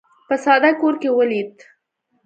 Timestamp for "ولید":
1.17-1.53